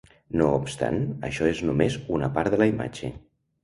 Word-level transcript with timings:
No 0.39 0.47
obstant, 0.59 0.97
això 1.29 1.47
és 1.53 1.63
només 1.69 2.01
una 2.19 2.35
part 2.39 2.55
de 2.57 2.65
la 2.65 2.73
imatge. 2.77 3.17